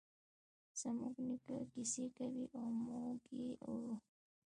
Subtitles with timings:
[0.79, 3.93] زموږ نیکه کیسې کوی او موږ یی اورو